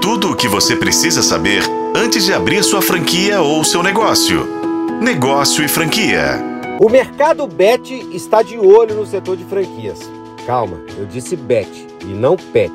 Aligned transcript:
Tudo 0.00 0.30
o 0.30 0.36
que 0.36 0.48
você 0.48 0.74
precisa 0.74 1.22
saber 1.22 1.62
antes 1.94 2.24
de 2.24 2.32
abrir 2.32 2.64
sua 2.64 2.80
franquia 2.80 3.42
ou 3.42 3.62
seu 3.62 3.82
negócio. 3.82 4.46
Negócio 4.98 5.62
e 5.62 5.68
franquia. 5.68 6.42
O 6.80 6.88
mercado 6.88 7.46
bet 7.46 7.92
está 8.10 8.42
de 8.42 8.58
olho 8.58 8.94
no 8.94 9.04
setor 9.04 9.36
de 9.36 9.44
franquias. 9.44 10.00
Calma, 10.46 10.80
eu 10.96 11.04
disse 11.04 11.36
bet 11.36 11.68
e 12.00 12.06
não 12.06 12.34
pet. 12.34 12.72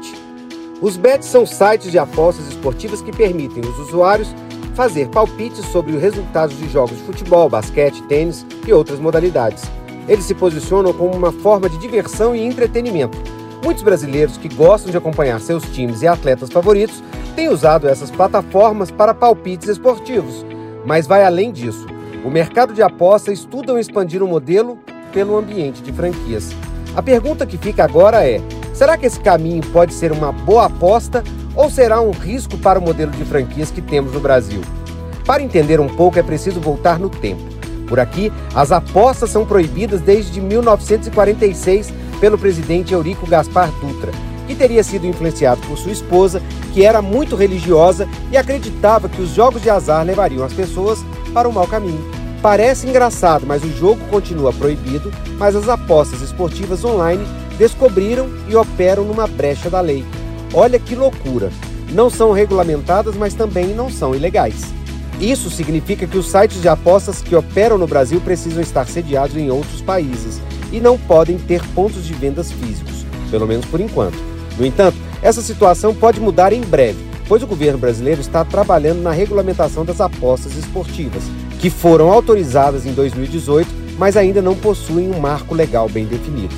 Os 0.79 0.97
bets 0.97 1.27
são 1.27 1.47
sites 1.47 1.91
de 1.91 1.97
apostas 1.97 2.47
esportivas 2.47 3.01
que 3.01 3.11
permitem 3.11 3.63
os 3.67 3.79
usuários 3.79 4.33
fazer 4.75 5.07
palpites 5.07 5.65
sobre 5.65 5.95
os 5.95 6.01
resultados 6.01 6.55
de 6.55 6.69
jogos 6.69 6.95
de 6.95 7.03
futebol, 7.05 7.49
basquete, 7.49 8.03
tênis 8.03 8.45
e 8.67 8.71
outras 8.71 8.99
modalidades. 8.99 9.63
Eles 10.07 10.25
se 10.25 10.35
posicionam 10.35 10.93
como 10.93 11.15
uma 11.15 11.31
forma 11.31 11.67
de 11.67 11.79
diversão 11.79 12.35
e 12.35 12.45
entretenimento. 12.45 13.17
Muitos 13.65 13.81
brasileiros 13.81 14.37
que 14.37 14.47
gostam 14.47 14.91
de 14.91 14.97
acompanhar 14.97 15.41
seus 15.41 15.63
times 15.63 16.03
e 16.03 16.07
atletas 16.07 16.51
favoritos 16.51 17.01
têm 17.35 17.49
usado 17.49 17.87
essas 17.89 18.11
plataformas 18.11 18.91
para 18.91 19.11
palpites 19.11 19.67
esportivos. 19.67 20.45
Mas 20.85 21.07
vai 21.07 21.25
além 21.25 21.51
disso. 21.51 21.87
O 22.23 22.29
mercado 22.29 22.75
de 22.75 22.83
aposta 22.83 23.33
estuda 23.33 23.79
expandir 23.79 24.21
o 24.21 24.27
modelo 24.27 24.77
pelo 25.11 25.35
ambiente 25.35 25.81
de 25.81 25.91
franquias. 25.91 26.51
A 26.95 27.01
pergunta 27.01 27.43
que 27.43 27.57
fica 27.57 27.83
agora 27.83 28.23
é: 28.23 28.39
será 28.71 28.99
que 28.99 29.07
esse 29.07 29.19
caminho 29.19 29.63
pode 29.73 29.95
ser 29.95 30.11
uma 30.11 30.31
boa 30.31 30.65
aposta 30.67 31.23
ou 31.55 31.67
será 31.67 31.99
um 31.99 32.11
risco 32.11 32.59
para 32.59 32.77
o 32.77 32.83
modelo 32.83 33.13
de 33.13 33.25
franquias 33.25 33.71
que 33.71 33.81
temos 33.81 34.13
no 34.13 34.19
Brasil? 34.19 34.61
Para 35.25 35.41
entender 35.41 35.79
um 35.79 35.89
pouco, 35.89 36.19
é 36.19 36.23
preciso 36.23 36.61
voltar 36.61 36.99
no 36.99 37.09
tempo. 37.09 37.41
Por 37.87 37.99
aqui, 37.99 38.31
as 38.53 38.71
apostas 38.71 39.31
são 39.31 39.43
proibidas 39.43 40.01
desde 40.01 40.39
1946 40.39 42.04
pelo 42.19 42.37
presidente 42.37 42.93
Eurico 42.93 43.27
Gaspar 43.27 43.71
Dutra, 43.81 44.11
que 44.47 44.55
teria 44.55 44.83
sido 44.83 45.07
influenciado 45.07 45.61
por 45.61 45.77
sua 45.77 45.91
esposa, 45.91 46.41
que 46.73 46.85
era 46.85 47.01
muito 47.01 47.35
religiosa 47.35 48.07
e 48.31 48.37
acreditava 48.37 49.09
que 49.09 49.21
os 49.21 49.29
jogos 49.29 49.61
de 49.61 49.69
azar 49.69 50.05
levariam 50.05 50.43
as 50.43 50.53
pessoas 50.53 51.03
para 51.33 51.49
o 51.49 51.53
mau 51.53 51.67
caminho. 51.67 52.03
Parece 52.41 52.87
engraçado, 52.87 53.45
mas 53.45 53.63
o 53.63 53.71
jogo 53.71 53.99
continua 54.09 54.53
proibido, 54.53 55.11
mas 55.37 55.55
as 55.55 55.67
apostas 55.67 56.21
esportivas 56.21 56.83
online 56.85 57.25
descobriram 57.57 58.29
e 58.47 58.55
operam 58.55 59.03
numa 59.03 59.25
brecha 59.25 59.69
da 59.69 59.81
lei. 59.81 60.05
Olha 60.53 60.77
que 60.77 60.95
loucura! 60.95 61.51
Não 61.91 62.09
são 62.09 62.31
regulamentadas, 62.31 63.15
mas 63.15 63.33
também 63.33 63.67
não 63.67 63.89
são 63.89 64.13
ilegais. 64.13 64.73
Isso 65.19 65.49
significa 65.49 66.05
que 66.05 66.17
os 66.17 66.29
sites 66.29 66.61
de 66.61 66.67
apostas 66.67 67.21
que 67.21 67.35
operam 67.35 67.77
no 67.77 67.87
Brasil 67.87 68.19
precisam 68.19 68.61
estar 68.61 68.85
sediados 68.85 69.37
em 69.37 69.49
outros 69.49 69.81
países 69.81 70.41
e 70.75 70.81
não 70.81 70.97
podem 70.97 71.37
ter 71.37 71.65
pontos 71.69 72.05
de 72.05 72.13
vendas 72.13 72.51
físicos, 72.51 73.05
pelo 73.31 73.47
menos 73.47 73.65
por 73.65 73.79
enquanto. 73.79 74.17
No 74.59 74.65
entanto, 74.65 74.97
essa 75.21 75.41
situação 75.41 75.95
pode 75.95 76.19
mudar 76.19 76.51
em 76.51 76.59
breve, 76.59 76.99
pois 77.29 77.41
o 77.41 77.47
governo 77.47 77.79
brasileiro 77.79 78.19
está 78.19 78.43
trabalhando 78.43 79.01
na 79.01 79.11
regulamentação 79.11 79.85
das 79.85 80.01
apostas 80.01 80.53
esportivas, 80.57 81.23
que 81.59 81.69
foram 81.69 82.11
autorizadas 82.11 82.85
em 82.85 82.91
2018, 82.91 83.69
mas 83.97 84.17
ainda 84.17 84.41
não 84.41 84.53
possuem 84.53 85.09
um 85.09 85.17
marco 85.17 85.55
legal 85.55 85.87
bem 85.87 86.05
definido. 86.05 86.53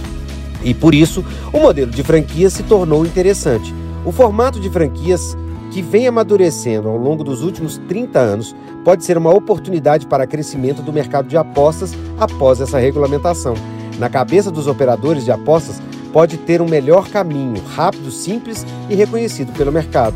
E 0.64 0.74
por 0.74 0.96
isso, 0.96 1.24
o 1.54 1.60
modelo 1.60 1.92
de 1.92 2.02
franquia 2.02 2.50
se 2.50 2.64
tornou 2.64 3.06
interessante. 3.06 3.72
O 4.04 4.12
formato 4.12 4.60
de 4.60 4.68
franquias 4.68 5.38
que 5.72 5.84
vem 5.84 6.08
amadurecendo 6.08 6.90
ao 6.90 6.98
longo 6.98 7.24
dos 7.24 7.44
últimos 7.44 7.78
30 7.88 8.18
anos 8.18 8.56
pode 8.84 9.06
ser 9.06 9.16
uma 9.16 9.32
oportunidade 9.32 10.08
para 10.08 10.26
crescimento 10.26 10.82
do 10.82 10.92
mercado 10.92 11.28
de 11.28 11.38
apostas 11.38 11.94
após 12.18 12.60
essa 12.60 12.80
regulamentação. 12.80 13.54
Na 13.98 14.10
cabeça 14.10 14.52
dos 14.52 14.68
operadores 14.68 15.26
de 15.26 15.32
apostas, 15.32 15.82
pode 16.14 16.38
ter 16.38 16.62
um 16.62 16.68
melhor 16.68 17.10
caminho, 17.10 17.62
rápido, 17.76 18.12
simples 18.12 18.66
e 18.90 18.96
reconhecido 18.96 19.52
pelo 19.54 19.72
mercado. 19.72 20.16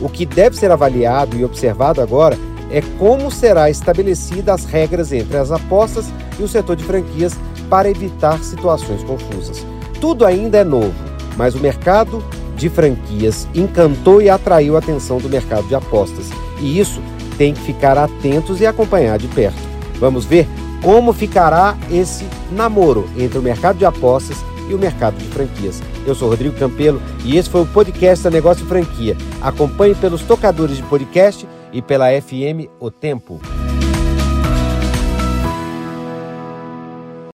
O 0.00 0.08
que 0.08 0.26
deve 0.26 0.56
ser 0.56 0.70
avaliado 0.70 1.36
e 1.36 1.44
observado 1.44 2.00
agora 2.00 2.36
é 2.70 2.82
como 2.98 3.30
será 3.30 3.70
estabelecida 3.70 4.52
as 4.52 4.64
regras 4.64 5.12
entre 5.12 5.36
as 5.36 5.50
apostas 5.50 6.06
e 6.38 6.42
o 6.42 6.48
setor 6.48 6.76
de 6.76 6.84
franquias 6.84 7.34
para 7.70 7.90
evitar 7.90 8.38
situações 8.40 9.02
confusas. 9.04 9.64
Tudo 10.00 10.26
ainda 10.26 10.58
é 10.58 10.64
novo, 10.64 10.94
mas 11.36 11.54
o 11.54 11.60
mercado 11.60 12.22
de 12.56 12.68
franquias 12.68 13.48
encantou 13.54 14.20
e 14.20 14.28
atraiu 14.28 14.76
a 14.76 14.78
atenção 14.78 15.18
do 15.18 15.28
mercado 15.28 15.66
de 15.66 15.74
apostas. 15.74 16.30
E 16.60 16.78
isso 16.78 17.00
tem 17.36 17.54
que 17.54 17.60
ficar 17.60 17.98
atentos 17.98 18.60
e 18.60 18.66
acompanhar 18.66 19.18
de 19.18 19.28
perto. 19.28 19.58
Vamos 19.98 20.24
ver 20.24 20.46
como 20.84 21.14
ficará 21.14 21.74
esse 21.90 22.26
namoro 22.52 23.08
entre 23.16 23.38
o 23.38 23.42
mercado 23.42 23.78
de 23.78 23.86
apostas 23.86 24.44
e 24.68 24.74
o 24.74 24.78
mercado 24.78 25.16
de 25.16 25.24
franquias. 25.24 25.82
Eu 26.06 26.14
sou 26.14 26.28
Rodrigo 26.28 26.58
Campelo 26.58 27.00
e 27.24 27.38
esse 27.38 27.48
foi 27.48 27.62
o 27.62 27.66
podcast 27.66 28.22
da 28.22 28.30
Negócio 28.30 28.66
Franquia. 28.66 29.16
Acompanhe 29.40 29.94
pelos 29.94 30.20
tocadores 30.22 30.76
de 30.76 30.82
podcast 30.82 31.48
e 31.72 31.80
pela 31.80 32.08
FM 32.20 32.68
O 32.78 32.90
Tempo. 32.90 33.40